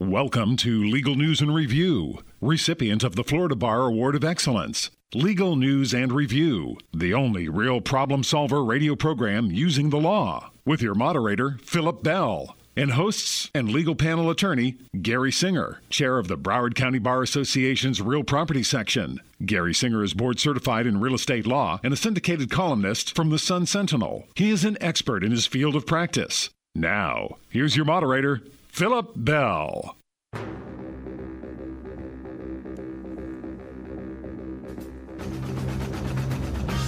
[0.00, 4.90] Welcome to Legal News and Review, recipient of the Florida Bar Award of Excellence.
[5.14, 10.82] Legal News and Review, the only real problem solver radio program using the law, with
[10.82, 16.36] your moderator, Philip Bell, and hosts and legal panel attorney, Gary Singer, chair of the
[16.36, 19.20] Broward County Bar Association's Real Property Section.
[19.46, 23.38] Gary Singer is board certified in real estate law and a syndicated columnist from the
[23.38, 24.26] Sun Sentinel.
[24.34, 26.50] He is an expert in his field of practice.
[26.74, 28.42] Now, here's your moderator,
[28.74, 29.96] Philip Bell.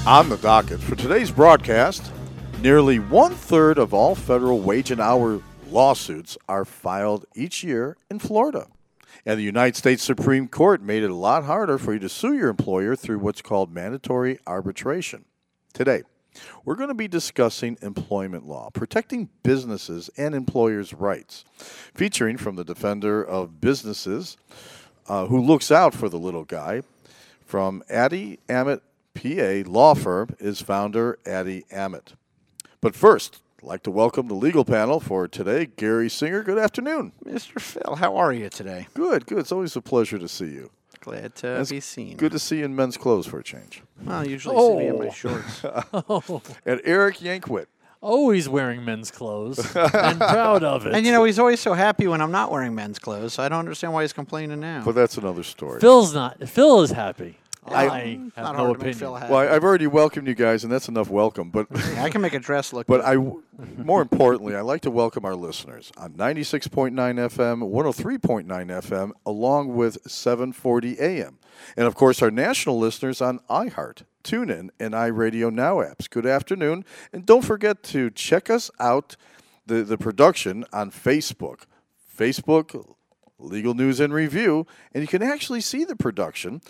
[0.04, 2.10] On the docket for today's broadcast,
[2.60, 8.18] nearly one third of all federal wage and hour lawsuits are filed each year in
[8.18, 8.66] Florida.
[9.24, 12.34] And the United States Supreme Court made it a lot harder for you to sue
[12.34, 15.24] your employer through what's called mandatory arbitration.
[15.72, 16.02] Today,
[16.64, 22.64] we're going to be discussing employment law, protecting businesses and employers' rights, featuring from the
[22.64, 24.36] defender of businesses
[25.08, 26.82] uh, who looks out for the little guy,
[27.44, 28.80] from Adi Amit
[29.14, 32.14] PA law firm is founder Adi Amit.
[32.80, 36.42] But first, I'd like to welcome the legal panel for today, Gary Singer.
[36.42, 37.12] Good afternoon.
[37.24, 37.60] Mr.
[37.60, 38.88] Phil, how are you today?
[38.94, 39.38] Good, good.
[39.38, 40.70] It's always a pleasure to see you.
[41.06, 42.16] Glad to It's be seen.
[42.16, 43.80] Good to see you in men's clothes for a change.
[44.04, 45.10] Well, I usually see me in my Oh.
[45.10, 45.62] shorts.
[45.64, 47.66] Oh, And Eric Yankwit.
[48.02, 50.94] Oh, always wearing men's clothes and proud of it.
[50.94, 53.34] and you know, he's always so happy when I'm not wearing men's clothes.
[53.34, 54.82] So I don't understand why he's complaining now.
[54.84, 55.80] But that's another story.
[55.80, 56.46] Phil's not.
[56.48, 57.38] Phil is happy.
[57.68, 59.12] I, I- mm, have not no hard to make opinion.
[59.30, 61.50] Well, I- I've already welcomed you guys, and that's enough welcome.
[61.50, 62.86] But Yeah, I can make a dress look.
[62.86, 63.16] But I,
[63.78, 69.98] more importantly, I'd like to welcome our listeners on 96.9 FM, 103.9 FM, along with
[70.06, 71.38] 740 AM.
[71.76, 76.08] And of course, our national listeners on iHeart, TuneIn, and iRadio Now apps.
[76.10, 76.84] Good afternoon.
[77.12, 79.16] And don't forget to check us out,
[79.66, 81.62] the, the production on Facebook.
[82.16, 82.95] Facebook,
[83.38, 86.60] Legal News and Review, and you can actually see the production.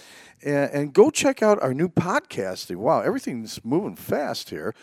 [0.44, 2.76] And, and go check out our new podcasting.
[2.76, 4.74] Wow, everything's moving fast here.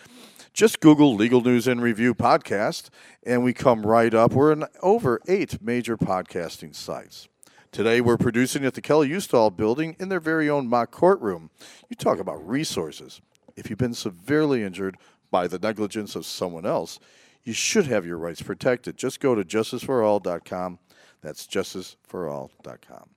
[0.54, 2.90] Just Google Legal News and Review podcast,
[3.26, 4.34] and we come right up.
[4.34, 7.28] We're in over eight major podcasting sites.
[7.72, 11.50] Today, we're producing at the Kelly Ustall building in their very own mock courtroom.
[11.90, 13.20] You talk about resources.
[13.56, 14.98] If you've been severely injured
[15.32, 17.00] by the negligence of someone else,
[17.44, 18.96] you should have your rights protected.
[18.96, 20.78] Just go to justiceforall.com.
[21.24, 23.10] That's justiceforall.com.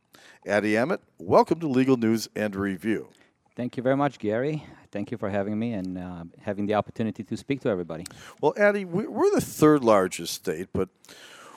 [0.49, 3.09] Adi Amit, welcome to Legal News and Review.
[3.57, 4.65] Thank you very much, Gary.
[4.93, 8.05] Thank you for having me and uh, having the opportunity to speak to everybody.
[8.41, 10.89] Well, Adi, we're the third largest state, but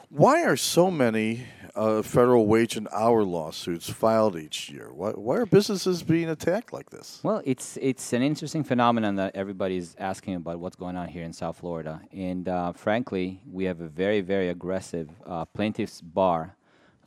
[0.09, 4.91] why are so many uh, federal wage and hour lawsuits filed each year?
[4.91, 7.19] Why, why are businesses being attacked like this?
[7.23, 11.33] Well, it's it's an interesting phenomenon that everybody's asking about what's going on here in
[11.33, 16.55] South Florida, and uh, frankly, we have a very very aggressive uh, plaintiffs bar.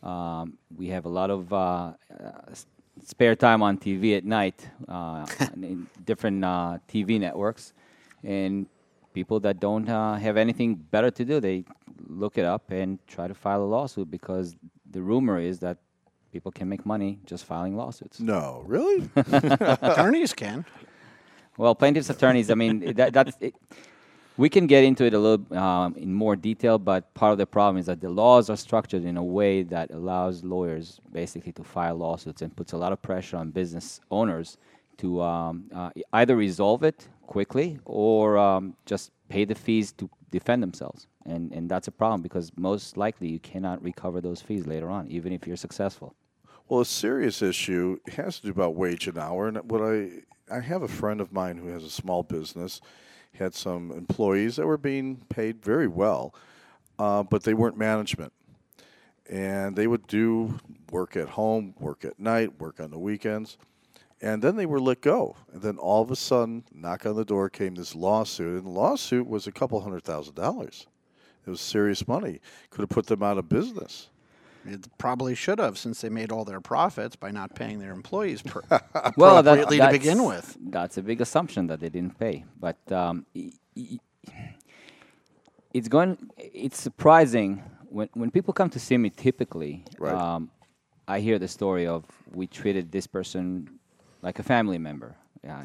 [0.03, 1.95] Um, we have a lot of uh, uh,
[3.05, 7.73] spare time on TV at night, uh, in different TV networks,
[8.23, 8.67] and
[9.13, 11.65] people that don't uh, have anything better to do, they
[12.09, 14.57] look it up and try to file a lawsuit because
[14.91, 15.79] the rumor is that
[16.33, 18.21] people can make money just filing lawsuits.
[18.21, 19.09] No, really?
[19.17, 20.65] attorneys can.
[21.57, 22.51] Well, plaintiffs' attorneys.
[22.51, 23.37] I mean, that, that's.
[23.41, 23.55] It,
[24.39, 27.47] we can get into it a little um, in more detail, but part of the
[27.47, 31.63] problem is that the laws are structured in a way that allows lawyers basically to
[31.63, 34.57] file lawsuits and puts a lot of pressure on business owners
[34.99, 40.63] to um, uh, either resolve it quickly or um, just pay the fees to defend
[40.63, 41.07] themselves.
[41.25, 45.09] And, and that's a problem because most likely you cannot recover those fees later on,
[45.09, 46.15] even if you're successful.
[46.69, 49.49] Well, a serious issue has to do about wage and hour.
[49.49, 50.23] And what I
[50.53, 52.81] I have a friend of mine who has a small business,
[53.35, 56.35] had some employees that were being paid very well,
[56.99, 58.33] uh, but they weren't management,
[59.31, 60.59] and they would do
[60.91, 63.57] work at home, work at night, work on the weekends,
[64.23, 65.37] and then they were let go.
[65.53, 68.71] And then all of a sudden, knock on the door came this lawsuit, and the
[68.71, 70.87] lawsuit was a couple hundred thousand dollars.
[71.47, 72.41] It was serious money.
[72.71, 74.09] Could have put them out of business.
[74.65, 78.43] It probably should have, since they made all their profits by not paying their employees
[78.43, 78.63] per-
[79.17, 80.57] well, that- appropriately to begin with.
[80.61, 83.99] That's a big assumption that they didn't pay, but um, y- y-
[85.75, 86.17] it's going.
[86.39, 89.11] It's surprising when when people come to see me.
[89.11, 90.15] Typically, Right.
[90.15, 90.51] um,
[91.09, 93.81] I hear the story of we treated this person
[94.23, 95.17] like a family member.
[95.47, 95.65] Uh,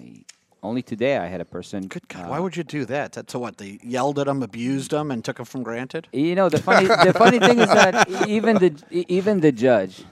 [0.64, 1.88] only today, I had a person.
[1.88, 3.14] Good God, uh, why would you do that?
[3.14, 6.08] That's what they yelled at him, abused him, and took him from granted.
[6.12, 10.04] You know the funny the funny thing is that even the even the judge,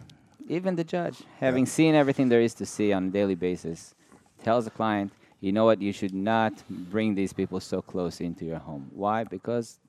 [0.48, 3.96] even the judge, having seen everything there is to see on a daily basis,
[4.44, 8.46] tells the client, you know what, you should not bring these people so close into
[8.46, 8.90] your home.
[8.94, 9.24] Why?
[9.24, 9.80] Because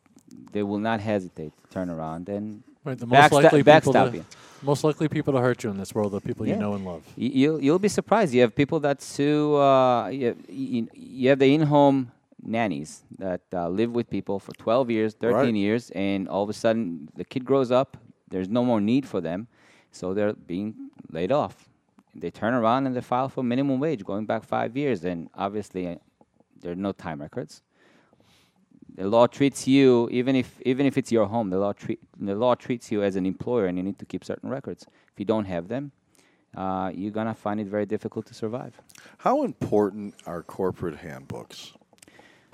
[0.53, 4.11] they will not hesitate to turn around and Right, the most backsta- likely people backstab
[4.13, 4.25] to, you.
[4.63, 7.03] most likely people to hurt you in this world are people you know and love.
[7.17, 8.33] Y- You'll you'll be surprised.
[8.35, 9.57] You have people that sue.
[9.57, 11.99] Uh, you, you, you have the in-home
[12.43, 15.55] nannies that uh, live with people for 12 years, 13 Right.
[15.55, 17.97] years, and all of a sudden the kid grows up.
[18.31, 19.49] There's no more need for them,
[19.91, 20.75] so they're being
[21.11, 21.69] laid off.
[22.15, 25.89] They turn around and they file for minimum wage, going back five years, and obviously
[25.89, 25.97] uh,
[26.61, 27.63] there are no time records.
[28.97, 32.35] The law treats you, even if even if it's your home, the law treat the
[32.35, 34.87] law treats you as an employer, and you need to keep certain records.
[35.13, 35.93] If you don't have them,
[36.57, 38.81] uh, you're gonna find it very difficult to survive.
[39.19, 41.75] How important are corporate handbooks?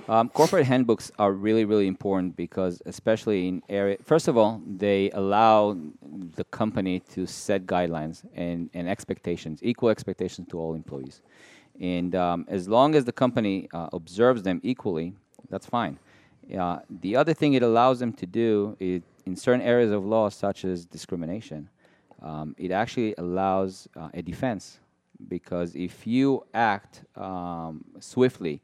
[0.08, 5.10] Um, corporate handbooks are really, really important because, especially in area, first of all, they
[5.12, 5.76] allow
[6.34, 11.22] the company to set guidelines and, and expectations, equal expectations to all employees.
[11.80, 15.14] And um, as long as the company uh, observes them equally,
[15.48, 16.00] that's fine.
[16.58, 20.28] Uh, the other thing it allows them to do is, in certain areas of law,
[20.28, 21.68] such as discrimination,
[22.22, 24.78] um, it actually allows uh, a defense
[25.28, 28.60] because if you act um, swiftly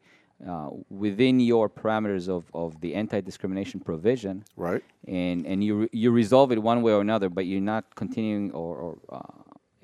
[0.49, 4.83] uh, within your parameters of, of the anti-discrimination provision, Right.
[5.07, 8.51] and and you re- you resolve it one way or another, but you're not continuing
[8.53, 9.21] or, or uh,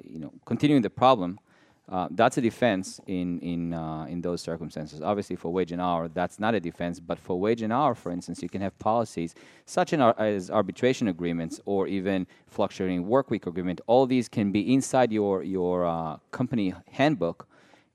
[0.03, 1.39] you know continuing the problem.
[1.87, 5.03] Uh, that's a defense in in uh, in those circumstances.
[5.03, 6.99] Obviously, for wage and hour, that's not a defense.
[6.99, 9.35] But for wage and hour, for instance, you can have policies
[9.67, 13.83] such ar- as arbitration agreements or even fluctuating work week agreement.
[13.87, 17.47] All these can be inside your your uh, company handbook,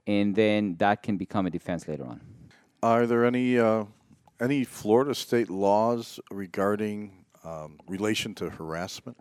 [0.05, 2.21] and then that can become a defense later on.
[2.83, 3.85] Are there any uh,
[4.39, 9.17] any Florida state laws regarding um, relation to harassment?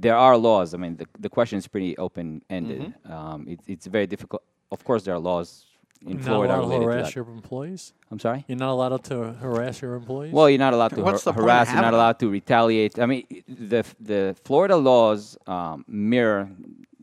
[0.00, 0.74] There are laws.
[0.74, 2.82] I mean, the, the question is pretty open ended.
[2.82, 3.12] Mm-hmm.
[3.12, 4.42] Um, it, it's very difficult.
[4.70, 5.64] Of course, there are laws
[6.02, 7.92] in You're not allowed to related to harass your employees.
[8.10, 8.44] I'm sorry.
[8.48, 10.32] You're not allowed to harass your employees.
[10.32, 11.72] Well, you're not allowed to What's har- the point harass.
[11.72, 12.98] You're not allowed to retaliate.
[12.98, 16.50] I mean, the the Florida laws um, mirror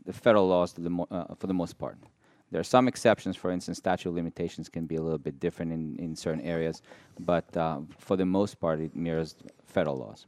[0.04, 1.98] the federal laws to the mo- uh, for the most part.
[2.50, 3.36] There are some exceptions.
[3.36, 6.82] For instance, statute of limitations can be a little bit different in, in certain areas,
[7.18, 9.34] but uh, for the most part, it mirrors
[9.66, 10.26] federal laws.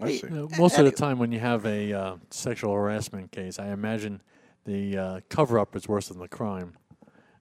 [0.00, 0.26] I see.
[0.28, 3.68] You know, most of the time, when you have a uh, sexual harassment case, I
[3.68, 4.20] imagine
[4.64, 6.74] the uh, cover-up is worse than the crime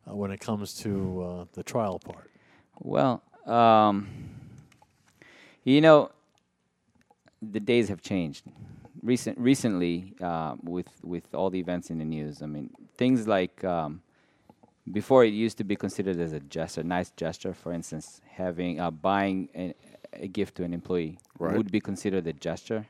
[0.09, 2.29] uh, when it comes to uh, the trial part.
[2.79, 4.07] Well, um,
[5.63, 6.11] you know,
[7.41, 8.45] the days have changed.
[9.01, 13.63] Recent, recently, uh, with with all the events in the news, I mean, things like
[13.63, 14.01] um,
[14.91, 17.53] before it used to be considered as a gesture, nice gesture.
[17.53, 19.73] For instance, having uh, buying a,
[20.13, 21.55] a gift to an employee Right.
[21.57, 22.85] would be considered a gesture.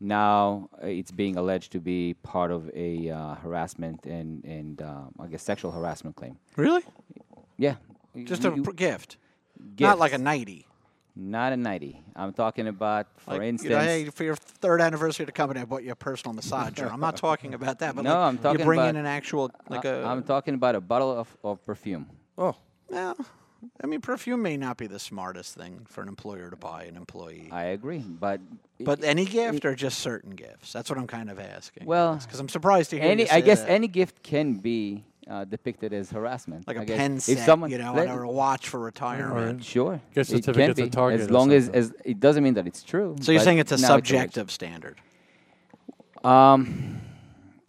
[0.00, 5.12] Now uh, it's being alleged to be part of a uh, harassment and and um,
[5.20, 6.38] I guess sexual harassment claim.
[6.56, 6.82] Really?
[7.58, 7.76] Yeah,
[8.24, 9.16] Just You- a you- gift.
[9.78, 10.28] Not like a gifts.
[11.22, 12.02] Not a nighty.
[12.16, 13.64] I'm talking about, for Like, instance.
[13.70, 16.34] you know, hey, for your third anniversary of the company, I bought you a personal
[16.34, 16.90] massager.
[16.90, 19.04] I'm not talking about that, but No, like I'm talking you bring about- in an
[19.06, 20.06] actual like I- a.
[20.06, 22.06] I'm talking about a bottle of, of perfume.
[22.38, 22.54] Oh,
[22.88, 23.16] well,
[23.84, 26.96] I mean, perfume may not be the smartest thing for an employer to buy an
[26.96, 27.50] employee.
[27.52, 28.40] I agree, but
[28.80, 30.72] but any gift or just certain gifts?
[30.72, 31.84] That's what I'm kind of asking.
[31.86, 33.70] Well, because I'm surprised to hear any I guess that.
[33.70, 36.66] any gift can be uh, depicted as harassment.
[36.66, 38.80] like I a guess pen if set, someone, you know, let- or a watch for
[38.80, 39.64] retirement.
[39.64, 42.54] Sure, Gift it can certificates be at Target as long as, as it doesn't mean
[42.54, 43.16] that it's true.
[43.20, 44.08] So you're saying it's a now alleged.
[44.08, 44.96] subjective standard?
[46.24, 47.00] Um,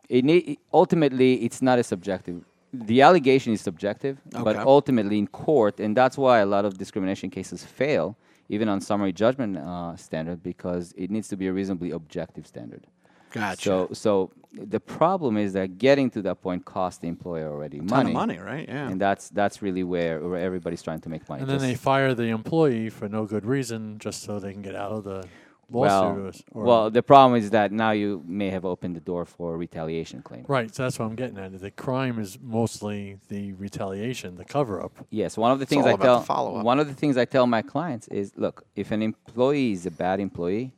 [0.09, 2.43] it need, ultimately it's not a subjective.
[2.73, 7.29] The allegation is subjective, but ultimately in court, and that's why a lot of discrimination
[7.29, 8.17] cases fail,
[8.49, 12.87] even on summary judgment uh, standard, because it needs to be a reasonably objective standard.
[13.31, 13.63] Gotcha.
[13.63, 17.87] So, so the problem is that getting to that point costs the employer already Ton
[17.87, 18.67] money, of money, right?
[18.67, 18.89] Yeah.
[18.89, 21.41] and that's that's really where, where everybody's trying to make money.
[21.41, 24.75] And then they fire the employee for no good reason, just so they can get
[24.75, 25.25] out of the
[25.69, 26.43] lawsuit.
[26.51, 29.53] well, or, well, the problem is that now you may have opened the door for
[29.53, 30.43] a retaliation claim.
[30.49, 30.73] right.
[30.75, 31.57] So that's what I'm getting at.
[31.57, 34.91] The crime is mostly the retaliation, the cover-up.
[35.09, 37.25] Yes, one of the It's things I about the tell one of the things I
[37.25, 40.73] tell my clients is, look, if an employee is a bad employee,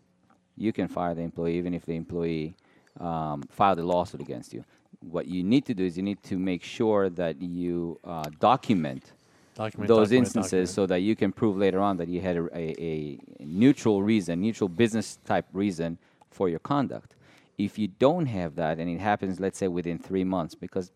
[0.58, 2.56] you can fire the employee even if the employee
[3.00, 4.64] um, filed a lawsuit against you.
[5.00, 9.14] What you need to do is you need to make sure that you uh, document
[9.56, 10.70] Document those document, instances document.
[10.70, 14.42] so that you can prove later on that you had a, a, a neutral reason,
[14.42, 15.98] neutral business type reason
[16.32, 17.16] for your conduct.
[17.60, 20.92] If you don't have that, and it happens, let's say within three months, because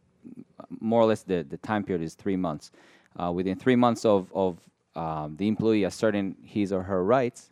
[0.79, 2.71] more or less the, the time period is three months.
[3.15, 4.57] Uh, within three months of, of
[4.95, 7.51] um, the employee asserting his or her rights,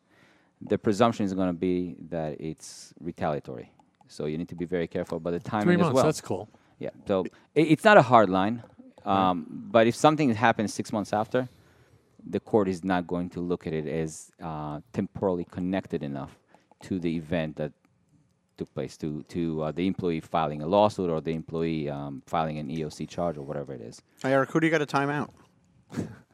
[0.68, 3.72] the presumption is going to be that it's retaliatory.
[4.08, 5.96] So you need to be very careful about the timing Three as months.
[5.96, 6.04] well.
[6.06, 6.50] That's cool.
[6.80, 6.90] Yeah.
[7.08, 8.64] So i it's not a hard line,
[9.06, 11.48] um, but if something happens six months after,
[12.28, 16.38] the court is not going to look at it as uh, temporally connected enough
[16.84, 17.72] to the event that
[18.58, 22.58] took place to to uh, the employee filing a lawsuit or the employee um, filing
[22.58, 24.02] an EEOC charge or whatever it is.
[24.22, 25.34] Hey, Eric, who do you got a time out?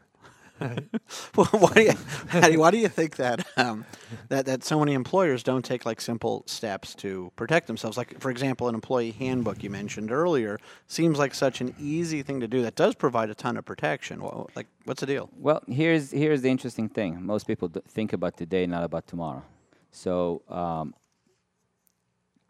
[1.36, 1.94] well, why do you,
[2.28, 3.86] Hattie, why do you think that um,
[4.30, 7.98] that that so many employers don't take like simple steps to protect themselves?
[7.98, 12.40] Like, for example, an employee handbook you mentioned earlier seems like such an easy thing
[12.42, 14.22] to do that does provide a ton of protection.
[14.22, 15.30] Well, like, what's the deal?
[15.38, 17.24] Well, here's here's the interesting thing.
[17.26, 19.44] Most people think about today, not about tomorrow.
[19.92, 20.94] So, um,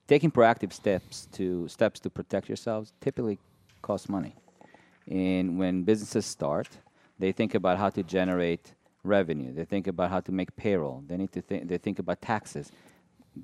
[0.08, 3.40] taking proactive steps to steps to protect yourselves typically
[3.82, 4.36] costs money.
[5.08, 6.68] And when businesses start,
[7.22, 8.74] they think about how to generate
[9.04, 9.54] revenue.
[9.54, 11.04] They think about how to make payroll.
[11.08, 11.68] They need to think.
[11.68, 12.72] They think about taxes.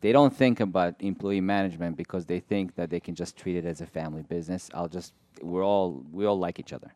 [0.01, 3.65] They don't think about employee management because they think that they can just treat it
[3.65, 4.69] as a family business.
[4.74, 6.93] I'll just we're all we all like each other.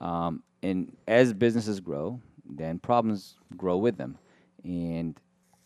[0.00, 4.18] Um, and as businesses grow, then problems grow with them.
[4.64, 5.18] And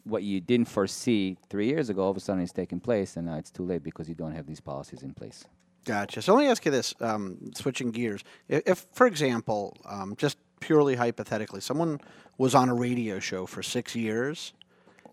[0.04, 3.26] what you didn't foresee three years ago, all of a sudden is taking place, and
[3.26, 5.44] now it's too late because you don't have these policies in place.
[5.86, 6.20] Gotcha.
[6.20, 10.36] So let me ask you this: um, switching gears, if, if for example, um, just
[10.60, 12.00] purely hypothetically, someone
[12.38, 14.52] was on a radio show for six years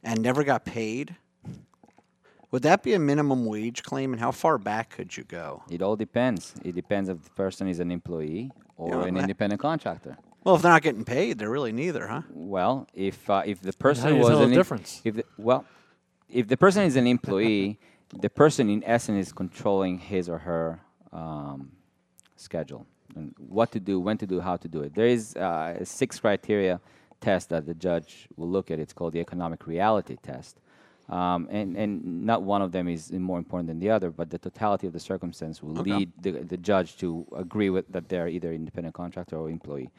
[0.04, 1.16] and never got paid,
[2.52, 5.64] would that be a minimum wage claim, and how far back could you go?
[5.70, 6.56] It all depends.
[6.66, 10.18] It depends if the person is an employee or Yeah, an well, independent contractor.
[10.44, 12.24] Well, if they're not getting paid, they're really neither, huh?
[12.32, 15.02] Well, if uh, if the person do was tell the an difference?
[15.06, 15.66] if the, well,
[16.30, 17.80] if the person is an employee,
[18.22, 20.80] the person in essence is controlling his or her
[21.12, 21.72] um,
[22.36, 24.94] schedule and what to do, when to do, how to do it.
[24.96, 26.80] There is uh, a six criteria
[27.22, 28.80] test that the judge will look at.
[28.80, 30.60] It's called the economic reality test.
[31.10, 34.38] Um, and, and not one of them is more important than the other, but the
[34.38, 38.54] totality of the circumstance will lead the, the judge to agree with that they're either
[38.54, 39.92] independent contractor or employee.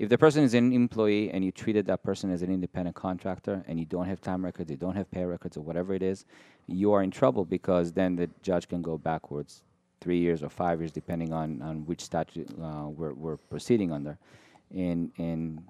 [0.00, 3.62] If the person is an employee and you treated that person as an independent contractor
[3.68, 6.24] and you don't have time records, you don't have pay records, or whatever it is,
[6.66, 9.62] you are in trouble because then the judge can go backwards
[10.00, 14.16] three years or five years, depending on, on which statute uh, we're, we're proceeding under,
[14.74, 15.62] and, and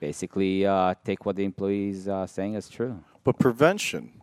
[0.00, 3.02] basically uh, take what the employee is uh, saying as true.
[3.24, 4.15] But prevention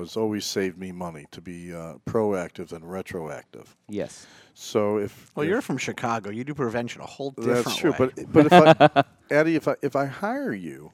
[0.00, 3.76] has always saved me money to be uh, proactive than retroactive.
[3.88, 4.26] Yes.
[4.54, 6.30] So if Well, if- you're from Chicago.
[6.30, 7.62] You do prevention a whole different way.
[7.62, 7.90] that's true.
[7.92, 8.10] way.
[8.26, 8.52] But but if
[8.96, 9.04] I,
[9.40, 10.92] Adi, if I if I hire you,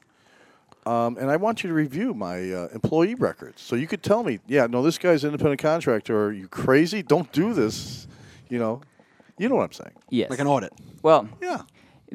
[0.85, 4.23] um, and I want you to review my uh, employee records, so you could tell
[4.23, 6.25] me, yeah, no, this guy's an independent contractor.
[6.25, 7.01] Are you crazy?
[7.01, 8.07] Don't do this.
[8.49, 8.81] You know,
[9.37, 9.93] you know what I'm saying?
[10.09, 10.29] Yes.
[10.29, 10.73] like an audit.
[11.01, 11.61] well, Yeah.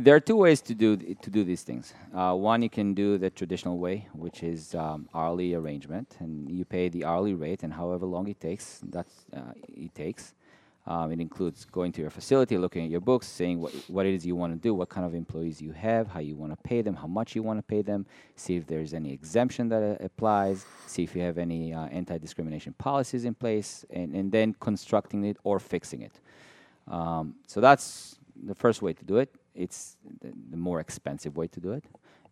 [0.00, 1.92] There are two ways to do th- to do these things.
[2.14, 6.64] Uh, one, you can do the traditional way, which is um, hourly arrangement, and you
[6.64, 10.34] pay the hourly rate, and however long it takes, that's uh, it takes.
[10.86, 14.14] Um, it includes going to your facility, looking at your books, saying what what it
[14.14, 16.58] is you want to do, what kind of employees you have, how you want to
[16.62, 19.82] pay them, how much you want to pay them, see if there's any exemption that
[19.82, 24.54] uh, applies, see if you have any uh, anti-discrimination policies in place, and, and then
[24.60, 26.20] constructing it or fixing it.
[26.86, 29.34] Um, so that's the first way to do it.
[29.64, 31.84] It's the, the more expensive way to do it.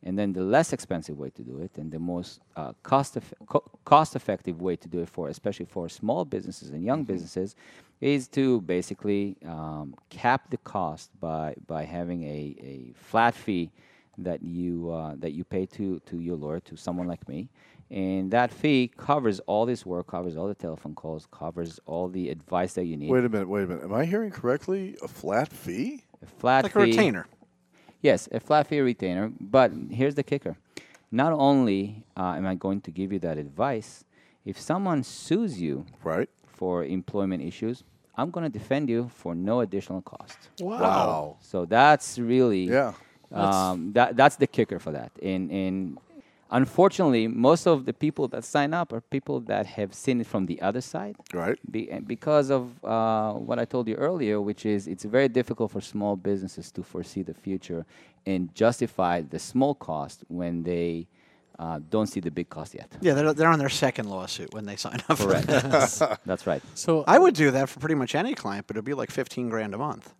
[0.07, 3.19] And then the less expensive way to do it, and the most uh, cost
[3.53, 7.57] co- cost effective way to do it for, especially for small businesses and young businesses,
[8.01, 13.71] is to basically um, cap the cost by by having a, a flat fee
[14.19, 17.49] that you uh, that you pay to to your lawyer to someone like me,
[17.91, 22.29] and that fee covers all this work, covers all the telephone calls, covers all the
[22.31, 23.11] advice that you need.
[23.11, 23.49] Wait a minute.
[23.49, 23.85] Wait a minute.
[23.85, 24.97] Am I hearing correctly?
[25.03, 26.05] A flat fee?
[26.27, 27.27] A flat Like a retainer.
[28.03, 29.33] Yes, a flat fee retainer.
[29.41, 30.57] But here's the kicker:
[31.11, 34.05] not only uh, am I going to give you that advice,
[34.45, 36.29] if someone sues you Right.
[36.47, 37.85] for employment issues,
[38.17, 40.51] I'm going to defend you for no additional cost.
[40.61, 41.37] Wow.
[41.41, 42.93] So that's really Yeah.
[43.33, 45.11] um, that that's the kicker for that.
[45.23, 45.99] And and
[46.51, 50.47] unfortunately, most of the people that sign up are people that have seen it from
[50.47, 51.17] the other side.
[51.33, 51.59] Right.
[51.71, 55.81] Be, because of uh, what I told you earlier, which is it's very difficult for
[55.81, 57.85] small businesses to foresee the future
[58.27, 61.07] and justify the small cost when they
[61.59, 62.91] uh, don't see the big cost yet.
[63.01, 65.19] Yeah, they're, they're on their second lawsuit when they sign up.
[65.19, 65.47] for Correct.
[66.27, 66.63] That's right.
[66.75, 69.49] So I would do that for pretty much any client, but it'd be like 15
[69.49, 70.13] grand a month.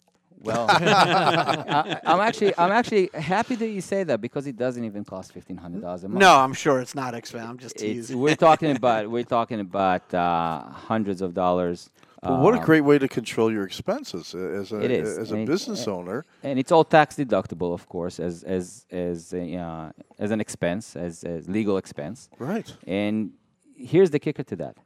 [0.43, 5.05] Well, I, I'm actually I'm actually happy that you say that because it doesn't even
[5.05, 6.21] cost fifteen hundred dollars a month.
[6.21, 7.49] No, I'm sure it's not expensive.
[7.51, 8.19] I'm just It's, teasing.
[8.21, 11.91] we're talking about we're talking about uh, hundreds of dollars.
[12.23, 15.17] Well, what a um, great way to control your expenses uh, as a It is.
[15.19, 16.25] as a And it- business uh, owner.
[16.43, 20.97] and it's all tax deductible, of course, as as as a, uh, as an expense,
[20.97, 22.29] as as legal expense.
[22.39, 22.73] Right.
[22.87, 23.33] And
[23.77, 24.77] here's the kicker to that.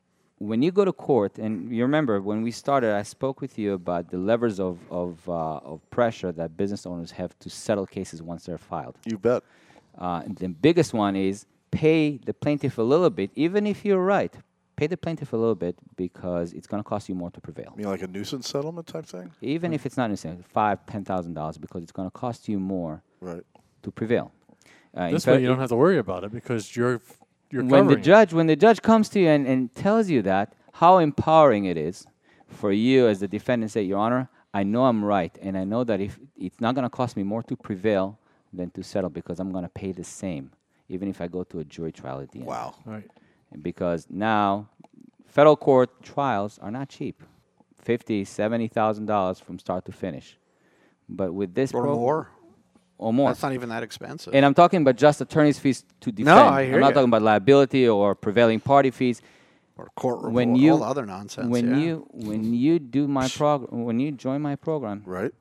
[0.40, 3.74] When you go to court, and you remember when we started, I spoke with you
[3.74, 8.22] about the levers of, of, uh, of pressure that business owners have to settle cases
[8.22, 8.96] once they're filed.
[9.04, 9.42] You bet.
[9.98, 14.02] Uh, and the biggest one is pay the plaintiff a little bit, even if you're
[14.02, 14.32] right.
[14.76, 17.72] pay the plaintiff a little bit because it's going to cost you more to prevail.
[17.74, 19.30] I mean, like a nuisance settlement type thing?
[19.42, 22.58] Even if it's not nuisance, five, ten thousand dollars, because it's going to cost you
[22.58, 23.42] more Right.
[23.82, 24.32] to prevail.
[24.96, 26.98] Uh, in This way, you don't have to worry about it because you're
[27.50, 28.02] you're when the covering it.
[28.02, 31.76] judge when the judge comes to you and, and tells you that how empowering it
[31.76, 32.06] is
[32.46, 35.84] for you as the defendant say your honor i know i'm right and i know
[35.84, 38.18] that if it's not going to cost me more to prevail
[38.52, 40.50] than to settle because i'm going to pay the same
[40.88, 42.74] even if i go to a jury trial at the end Wow.
[42.84, 43.08] Right.
[43.62, 44.68] because now
[45.26, 47.22] federal court trials are not cheap
[47.78, 50.36] 50 70000 dollars from start to finish
[51.08, 52.28] but with this Or pro- more.
[53.02, 54.34] Or more That's not even that expensive.
[54.36, 56.38] and I'm talking about just attorney's fees to defend.
[56.38, 56.94] I hear I'm not ya.
[56.96, 59.18] talking about liability or prevailing party fees.
[59.80, 61.48] or court when report, you all other nonsense.
[61.54, 61.84] when yeah.
[61.84, 61.92] you
[62.28, 65.32] when you do my program when you join my program, Right.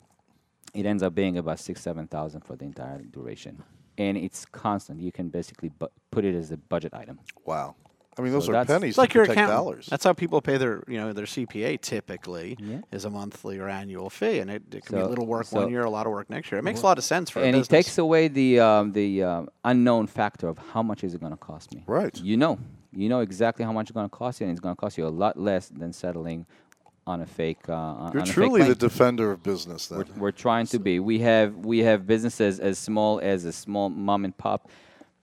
[0.80, 3.54] it ends up being about six seven thousand for the entire duration,
[3.98, 4.96] and it's constant.
[5.08, 7.20] You can basically bu- put it as a budget item.
[7.52, 7.76] Wow.
[8.20, 9.88] I mean, those So are that's- pennies it's like your account dollars.
[9.88, 12.82] That's how people pay their you know their CPA typically Yeah.
[12.92, 15.62] is a monthly or annual fee, and it, it can be So- little work so-
[15.62, 16.60] one year, a lot of work next year.
[16.60, 19.24] It makes a lot of sense for a and it takes away the um, the
[19.24, 21.84] um, unknown factor of how much is it going to cost me.
[21.88, 22.16] Right.
[22.22, 22.60] You know,
[22.92, 24.98] you know exactly how much it's going to cost you, and it's going to cost
[24.98, 26.46] you a lot less than settling
[27.08, 27.70] on a fake.
[27.70, 30.00] Uh, on You're on a fake truly the defender of business then.
[30.00, 31.00] We're, we're trying to be.
[31.00, 34.70] We have we have businesses as small as a small mom and pop.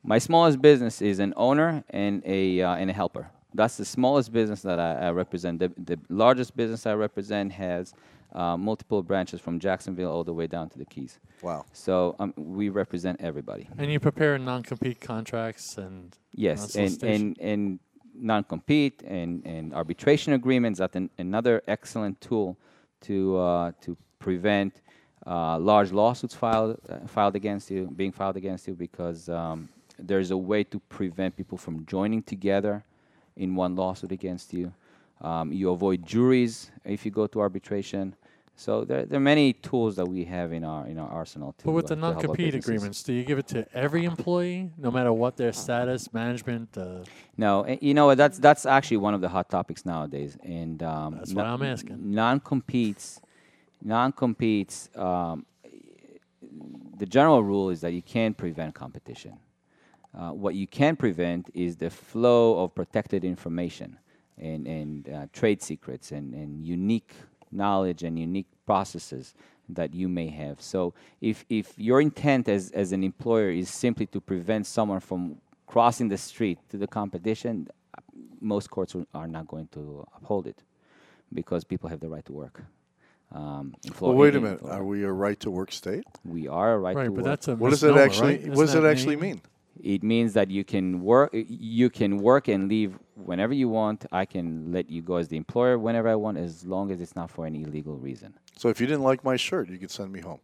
[0.08, 3.28] My smallest business is an owner and a uh, and a helper.
[3.54, 5.58] That's the smallest business that I, I represent.
[5.58, 7.92] The, the largest business I represent has
[8.32, 11.18] uh, multiple branches from Jacksonville all the way down to the Keys.
[11.42, 11.64] Wow.
[11.72, 13.68] So um, we represent everybody.
[13.78, 17.36] And you prepare non-compete contracts and Yes, and, non-solicitation.
[17.40, 17.80] and, and
[18.14, 20.78] non-compete and, and arbitration agreements.
[20.78, 22.56] That's an, another excellent tool
[23.02, 24.82] to uh, to prevent
[25.26, 29.68] uh, large lawsuits filed uh, filed against you, being filed against you, because um,
[30.06, 32.84] there's a way to prevent people from joining together
[33.36, 34.72] in one lawsuit against you.
[35.20, 38.14] Um, you avoid juries if you go to arbitration.
[38.58, 41.52] So there, there are many tools that we have in our in our arsenal.
[41.58, 43.66] To, But with uh, the to help our non-compete agreements, do you give it to
[43.74, 46.76] every employee, no matter what their status, management?
[46.76, 47.04] Uh,
[47.36, 48.14] No, you know?
[48.14, 51.98] That's that's actually one of the hot topics nowadays, and um, That's why I'm asking.
[52.14, 53.20] Non-competes,
[53.82, 54.88] non-competes.
[54.96, 55.44] Um,
[56.96, 59.38] the general rule is that you can't prevent competition.
[60.16, 63.98] Uh, what you can prevent is the flow of protected information
[64.38, 67.12] and, and uh, trade secrets and, and unique
[67.52, 69.34] knowledge and unique processes
[69.68, 70.60] that you may have.
[70.60, 75.36] So if, if your intent as, as an employer is simply to prevent someone from
[75.66, 77.68] crossing the street to the competition,
[78.40, 80.62] most courts are- are not going to uphold it
[81.32, 82.62] because people have the right to work.
[83.32, 84.62] Um, in Well, wait a in- in minute.
[84.64, 86.04] Are we a right to work state?
[86.24, 87.24] We are a right, right, to but work.
[87.24, 88.48] that's a What does it actually right?
[88.48, 89.30] What does Isn't it that actually mean?
[89.36, 89.40] mean?
[89.82, 91.30] It means that you can work.
[91.32, 94.06] You can work and leave whenever you want.
[94.12, 97.14] I can let you go as the employer whenever I want, as long as it's
[97.16, 98.34] not for any illegal reason.
[98.56, 100.40] So if you didn't like my shirt, you could send me home.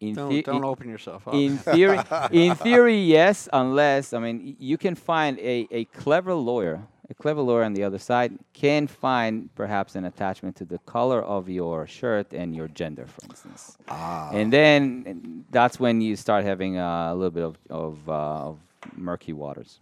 [0.00, 1.34] In, don't the- don't in, open yourself up.
[1.34, 2.00] in theory,
[2.32, 3.48] in theory, yes.
[3.52, 6.82] Unless I mean, you can find a, a clever lawyer.
[7.10, 11.22] A clever lawyer on the other side can find perhaps an attachment to the color
[11.22, 13.76] of your shirt and your gender, for instance.
[13.88, 14.30] Ah.
[14.32, 18.48] And then and that's when you start having uh, a little bit of of, uh,
[18.48, 18.58] of
[18.96, 19.80] murky waters.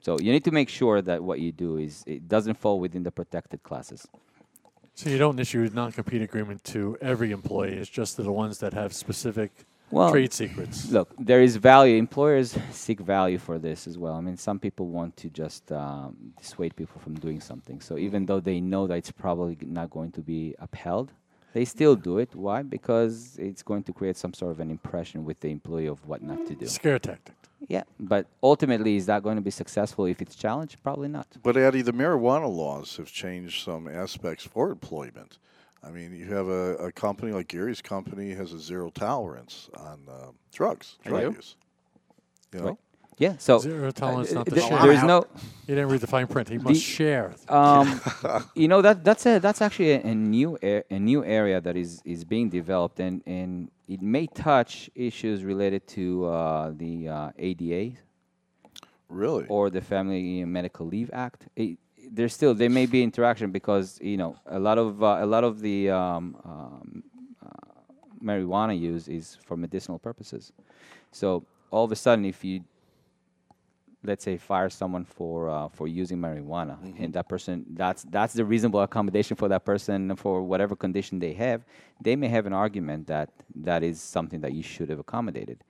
[0.00, 3.04] So you need to make sure that what you do is it doesn't fall within
[3.04, 4.06] the protected classes.
[4.94, 7.74] So you don't issue a non-compete agreement to every employee.
[7.74, 9.52] It's just to the ones that have specific
[9.92, 10.90] Well, trade secrets.
[10.90, 11.98] Look, there is value.
[11.98, 14.14] Employers seek value for this as well.
[14.14, 17.80] I mean, some people want to just um, dissuade people from doing something.
[17.82, 21.12] So even though they know that it's probably not going to be upheld,
[21.52, 22.34] they still do it.
[22.34, 22.62] Why?
[22.62, 26.22] Because it's going to create some sort of an impression with the employee of what
[26.22, 26.66] not to do.
[26.66, 27.34] Scare tactic.
[27.68, 30.82] Yeah, but ultimately, is that going to be successful if it's challenged?
[30.82, 31.28] Probably not.
[31.42, 35.38] But Adi, the marijuana laws have changed some aspects for employment.
[35.84, 39.98] I mean, you have a, a company like Gary's company has a zero tolerance on
[40.08, 41.36] uh, drugs, I drug do.
[41.36, 41.56] use.
[42.52, 42.76] You know, Right.
[43.18, 43.34] Yeah.
[43.38, 44.78] So Zero tolerance uh, not the th- share.
[44.82, 45.26] there is no.
[45.68, 46.48] You didn't read the fine print.
[46.48, 47.34] He The- must share.
[47.48, 48.00] Um,
[48.54, 51.76] you know that that's a that's actually a, a new a, a new area that
[51.76, 57.30] is is being developed, and and it may touch issues related to uh, the uh,
[57.38, 57.92] ADA
[59.08, 59.46] really.
[59.48, 61.46] or the Family Medical Leave Act.
[61.56, 61.78] It,
[62.10, 65.44] there's still there may be interaction because you know a lot of uh, a lot
[65.44, 67.04] of the um, um,
[67.44, 67.74] uh,
[68.22, 70.52] marijuana use is for medicinal purposes.
[71.10, 72.64] So all of a sudden, if you
[74.04, 78.44] let's say fire someone for uh, for using marijuana, and that person that's that's the
[78.44, 81.64] reasonable accommodation for that person for whatever condition they have,
[82.00, 85.62] they may have an argument that that is something that you should have accommodated.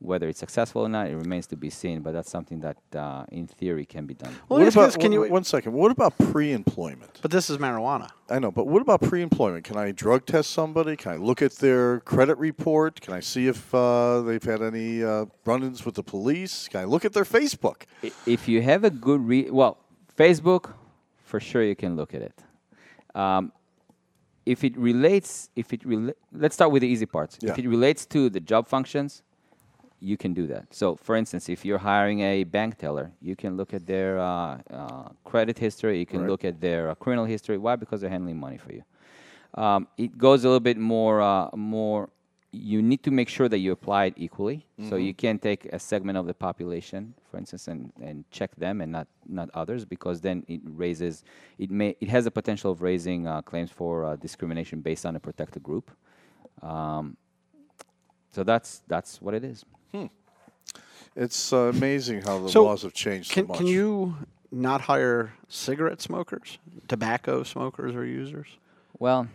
[0.00, 2.02] Whether it's successful or not, it remains to be seen.
[2.02, 4.32] But that's something that, uh, in theory, can be done.
[4.48, 5.72] Well, what about yes, can one- you- one second?
[5.72, 7.18] What about pre-employment?
[7.20, 8.08] But this is marijuana.
[8.30, 9.64] I know, but what about pre-employment?
[9.64, 10.94] Can I drug test somebody?
[10.96, 13.00] Can I look at their credit report?
[13.00, 16.68] Can I see if uh, they've had any uh, run-ins with the police?
[16.68, 17.82] Can I look at their Facebook?
[18.24, 19.78] If you have a good re- well
[20.16, 20.74] facebook
[21.24, 22.34] for sure you can look at it
[23.14, 23.52] um,
[24.44, 27.50] if it relates if it rela- let's start with the easy parts Yeah.
[27.52, 29.22] if it relates to the job functions
[30.00, 30.72] you can do that.
[30.74, 34.58] So for instance if you're hiring a bank teller you can look at their uh,
[34.70, 36.30] uh, credit history you can Right.
[36.30, 37.58] look at their uh, criminal history.
[37.58, 37.76] Why?
[37.76, 38.82] Because they're handling money for you.
[39.54, 42.10] Um, it goes a little bit more uh, more
[42.50, 44.64] you need to make sure that you apply it equally.
[44.88, 48.80] So you can't take a segment of the population for instance and, and check them
[48.80, 51.24] and not not others because then it raises
[51.58, 55.16] it may it has a potential of raising uh, claims for uh, discrimination based on
[55.16, 55.90] a protected group.
[56.62, 57.16] Um,
[58.30, 59.64] so that's that's what it is
[61.16, 63.58] It's uh, amazing how the So, laws have changed Can so much.
[63.58, 64.16] can you
[64.52, 68.46] not hire cigarette smokers, tobacco smokers, or users?
[69.00, 69.26] Well,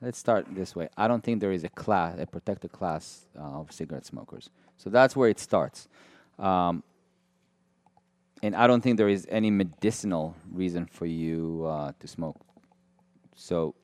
[0.00, 0.88] let's start this way.
[0.96, 4.48] I don't think there is a class, a protected class uh, of cigarette smokers.
[4.78, 5.88] So that's where it starts.
[6.38, 6.82] Um,
[8.42, 12.36] and I don't think there is any medicinal reason for you uh, to smoke.
[13.34, 13.74] So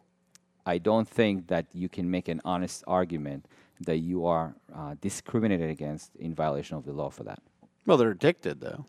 [0.65, 3.45] I don't think that you can make an honest argument
[3.81, 7.41] that you are uh, discriminated against in violation of the law for that.
[7.87, 8.87] Well, they're addicted though.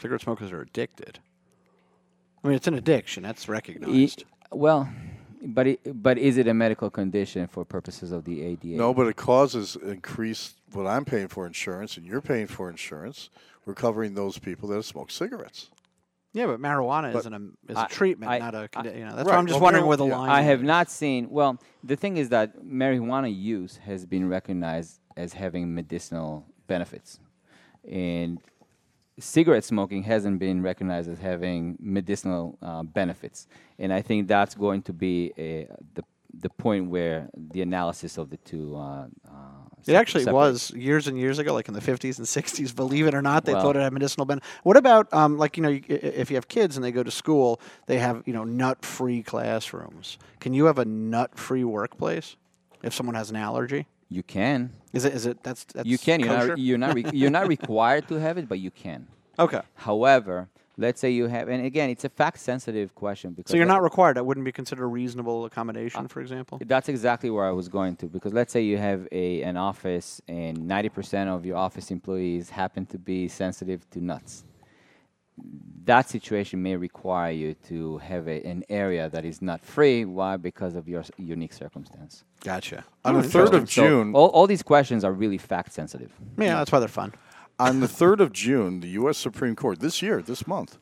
[0.00, 1.18] Cigarette smokers are addicted.
[2.42, 3.22] I mean, it's an addiction.
[3.22, 4.24] That's E- recognized.
[4.50, 4.88] well,
[5.44, 8.66] but it, but is it a medical condition for purposes of the ADA?
[8.76, 13.30] No, but it causes increased what I'm paying for insurance and you're paying for insurance.
[13.64, 15.70] We're covering those people that smoke cigarettes.
[16.34, 18.68] Yeah, but marijuana But isn't a is a I- treatment, I- not a.
[18.68, 20.16] condi- you know, that's Right, why I'm just well, wondering where the yeah.
[20.18, 20.30] line.
[20.30, 20.46] I is.
[20.46, 21.28] have not seen.
[21.30, 27.20] Well, the thing is that marijuana use has been recognized as having medicinal benefits,
[27.86, 28.38] and
[29.18, 33.46] cigarette smoking hasn't been recognized as having medicinal uh, benefits.
[33.78, 36.02] And I think that's going to be a, the
[36.40, 38.74] the point where the analysis of the two.
[38.74, 40.34] Uh, uh, It actually separate.
[40.38, 42.74] was years and years ago, like in the 50s and 60s.
[42.76, 44.48] Believe it or not, they Well- thought it had medicinal benefit.
[44.62, 47.60] What about, um, like, you know, if you have kids and they go to school,
[47.86, 50.18] they have, you know, nut-free classrooms.
[50.40, 52.36] Can you have a nut-free workplace
[52.82, 53.86] if someone has an allergy?
[54.08, 54.72] You can.
[54.92, 55.14] Is it?
[55.14, 55.42] Is it?
[55.42, 56.20] That's, that's You can.
[56.20, 56.48] You're kosher?
[56.48, 56.58] not.
[56.58, 56.94] You're not.
[56.94, 59.08] Re- you're not required to have it, but you can.
[59.38, 59.62] okay.
[59.74, 63.82] However, let's say you have, and again, it's a fact-sensitive question because So you're not
[63.82, 64.16] required.
[64.16, 66.58] That wouldn't be considered a reasonable accommodation, uh, for example.
[66.64, 70.20] That's exactly where I was going to because let's say you have a an office
[70.28, 74.44] and 90% of your office employees happen to be sensitive to nuts.
[75.84, 80.04] That situation may require you to have a, an area that is nut free.
[80.04, 80.36] Why?
[80.36, 82.22] Because of your unique circumstance.
[82.44, 82.84] Gotcha.
[83.04, 83.66] Oh, On Oh, the 3rd of interesting.
[83.66, 86.12] So June, all, all these questions are really fact sensitive.
[86.38, 87.12] Yeah, that's why they're fun.
[87.58, 89.18] On the 3rd of June, the U.S.
[89.18, 90.78] Supreme Court, this year, this month,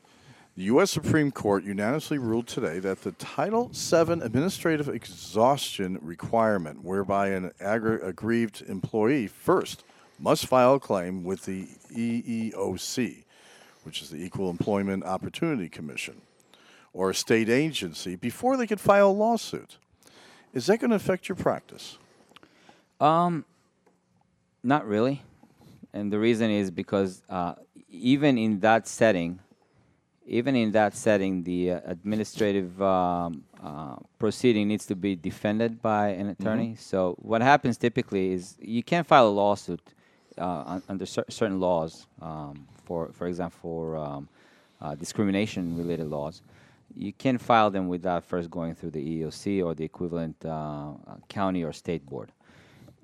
[0.55, 0.91] the U.S.
[0.91, 8.61] Supreme Court unanimously ruled today that the Title VII administrative exhaustion requirement, whereby an aggrieved
[8.67, 9.83] employee first
[10.19, 13.23] must file a claim with the EEOC,
[13.83, 16.21] which is the Equal Employment Opportunity Commission,
[16.93, 19.77] or a state agency before they could file a lawsuit.
[20.53, 21.97] Is that going to affect your practice?
[22.99, 23.45] Um,
[24.63, 25.23] not really,
[25.93, 27.53] and the reason is because uh,
[27.89, 29.39] even in that setting,
[30.25, 36.09] even in that setting, the uh, administrative um, uh, proceeding needs to be defended by
[36.09, 36.75] an attorney.
[36.79, 39.81] So what happens typically is you can't file a lawsuit
[40.37, 44.29] uh, un- under cer- certain laws, um, for for example, for um,
[44.81, 46.41] uh, discrimination-related laws.
[46.95, 50.93] You can file them without first going through the EEOC or the equivalent uh,
[51.29, 52.31] county or state board,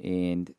[0.04, 0.54] and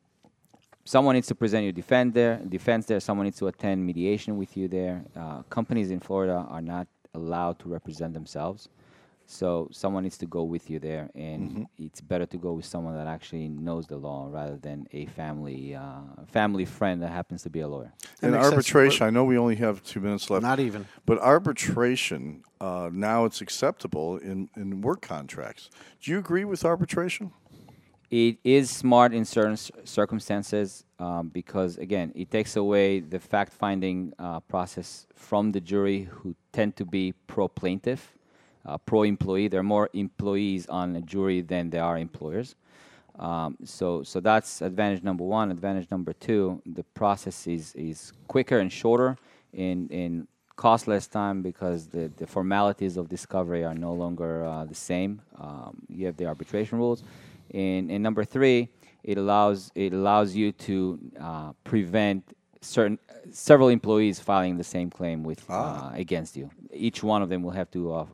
[0.89, 2.99] someone needs to present your defend there, defense there.
[2.99, 5.03] Someone needs to attend mediation with you there.
[5.15, 8.69] Uh, companies in Florida are not allowed to represent themselves,
[9.27, 12.95] so someone needs to go with you there, and it's better to go with someone
[12.95, 17.51] that actually knows the law rather than a family uh, family friend that happens to
[17.51, 17.93] be a lawyer.
[18.21, 20.41] That In arbitration, I know we only have two minutes left.
[20.41, 20.87] Not even.
[21.05, 25.69] But arbitration, uh, now it's acceptable in, in work contracts.
[26.01, 27.31] Do you agree with arbitration?
[28.11, 34.13] It is smart in certain circumstances um, because, again, it takes away the fact finding
[34.17, 38.15] uh, process from the jury who tend to be pro plaintiff,
[38.65, 39.47] uh, pro employee.
[39.47, 42.55] There are more employees on a jury than there are employers.
[43.19, 45.51] Um, so, so that's advantage number one.
[45.51, 49.17] Advantage number two: the process is is quicker and shorter,
[49.53, 54.65] and and cost less time because the, the formalities of discovery are no longer uh,
[54.65, 55.21] the same.
[55.39, 57.03] Um, you have the arbitration rules,
[57.53, 58.69] and and number three,
[59.03, 62.23] it allows it allows you to uh, prevent
[62.61, 62.99] certain
[63.31, 65.91] several employees filing the same claim with Ah.
[65.91, 66.49] uh, against you.
[66.73, 68.05] Each one of them will have to uh,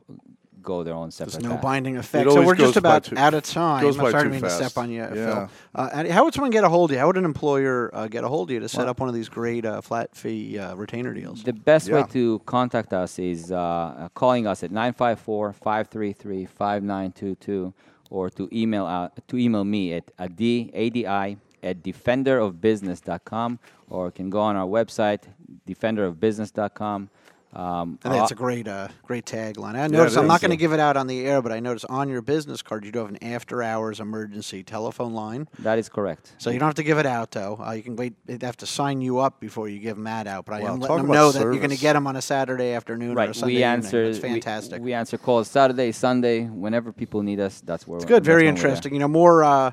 [0.62, 1.62] go their own separate There's no path.
[1.62, 2.28] binding effect.
[2.30, 3.82] So we're just about too- out of time.
[3.82, 5.14] goes I'm by sorry to mean to step on you, Yeah.
[5.14, 5.48] Phil.
[5.76, 6.98] Uh, how would someone get a hold of you?
[7.00, 9.14] How would an employer uh, get a hold of you to set up one of
[9.14, 11.44] these great uh, flat fee uh, retainer deals?
[11.44, 17.72] The best way to contact us is uh, uh, calling us at 954-533-5922
[18.10, 24.40] or to email out, to email me at adi, A-D-I, at defenderofbusiness.com or can go
[24.40, 25.22] on our website,
[25.68, 27.10] defenderofbusiness.com.
[27.56, 29.76] Um, I think it's a great, uh, great tagline.
[29.76, 30.16] I noticed.
[30.16, 32.06] it I'm not going to give it out on the air, but I noticed on
[32.10, 35.48] your business card you do have an after-hours emergency telephone line.
[35.60, 36.34] that is correct.
[36.36, 37.58] So you don't have to give it out, though.
[37.66, 38.12] Uh, you can wait.
[38.26, 40.44] They have to sign you up before you give them that out.
[40.44, 42.16] But I Wow, am talk letting them know that you're going to get them on
[42.16, 43.64] a Saturday afternoon or a Right, Sunday we evening.
[43.86, 44.04] answer.
[44.04, 44.82] It's fantastic.
[44.82, 47.62] We, answer calls Saturday, Sunday, whenever people need us.
[47.62, 48.22] That's where It's good.
[48.22, 48.92] Very interesting.
[48.92, 49.70] You know, more uh,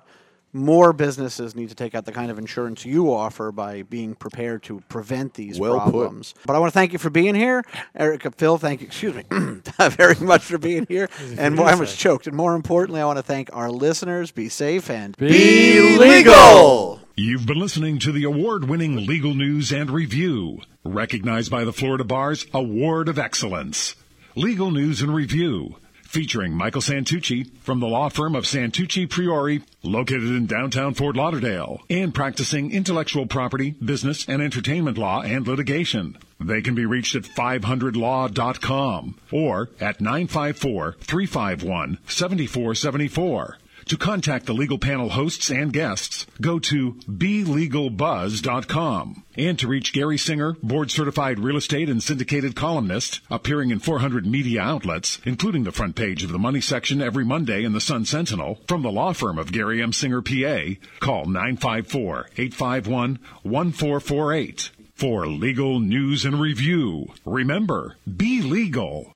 [0.54, 4.64] more businesses need to take out the kind of insurance you offer by being prepared
[4.64, 5.92] to prevent these Well put.
[5.92, 6.34] problems.
[6.46, 7.64] But I want to thank you for being here,
[7.96, 8.32] Erica.
[8.32, 8.88] Phil, thank you.
[8.88, 9.24] Excuse me,
[9.92, 11.10] very much for being here.
[11.38, 12.28] And more, I was choked.
[12.28, 14.32] And more importantly, I want to thank our listeners.
[14.32, 17.00] Be safe and Be legal.
[17.16, 22.04] You've been listening to the award winning legal news and review, recognized by the Florida
[22.04, 23.96] Bar's Award of Excellence.
[24.36, 25.76] Legal News and Review,
[26.14, 31.82] featuring Michael Santucci from the law firm of Santucci Priori, located in downtown Fort Lauderdale,
[31.90, 36.16] and practicing intellectual property, business, and entertainment law and litigation.
[36.40, 43.58] They can be reached at 500law.com or at 954 351 7474.
[43.86, 49.24] To contact the legal panel hosts and guests, go to belegalbuzz.com.
[49.36, 54.26] And to reach Gary Singer, board certified real estate and syndicated columnist, appearing in 400
[54.26, 58.06] media outlets, including the front page of the money section every Monday in the Sun
[58.06, 59.92] Sentinel, from the law firm of Gary M.
[59.92, 64.72] Singer, PA, call 954 851 1448.
[64.96, 69.12] For legal news and review, remember, be legal.